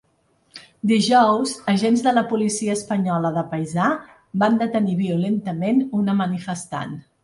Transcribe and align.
Dijous, 0.91 1.53
agents 1.73 2.05
de 2.07 2.15
la 2.19 2.25
policia 2.33 2.77
espanyola 2.79 3.33
de 3.37 3.45
paisà 3.55 3.93
van 4.45 4.61
detenir 4.67 5.01
violentament 5.07 5.89
una 6.05 6.23
manifestant. 6.27 7.03